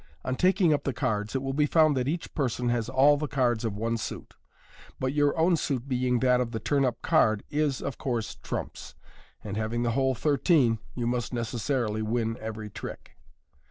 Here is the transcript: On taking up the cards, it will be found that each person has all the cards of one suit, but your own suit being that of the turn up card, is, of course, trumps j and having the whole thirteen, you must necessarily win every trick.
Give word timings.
On 0.25 0.35
taking 0.35 0.73
up 0.73 0.83
the 0.83 0.93
cards, 0.93 1.35
it 1.35 1.43
will 1.43 1.53
be 1.53 1.67
found 1.67 1.95
that 1.95 2.07
each 2.07 2.33
person 2.33 2.69
has 2.69 2.89
all 2.89 3.17
the 3.17 3.27
cards 3.27 3.63
of 3.63 3.77
one 3.77 3.97
suit, 3.97 4.33
but 4.99 5.13
your 5.13 5.37
own 5.37 5.55
suit 5.55 5.87
being 5.87 6.21
that 6.21 6.41
of 6.41 6.53
the 6.53 6.59
turn 6.59 6.83
up 6.83 7.03
card, 7.03 7.43
is, 7.51 7.83
of 7.83 7.99
course, 7.99 8.33
trumps 8.41 8.95
j 9.43 9.49
and 9.49 9.57
having 9.57 9.83
the 9.83 9.91
whole 9.91 10.15
thirteen, 10.15 10.79
you 10.95 11.05
must 11.05 11.35
necessarily 11.35 12.01
win 12.01 12.35
every 12.41 12.71
trick. 12.71 13.11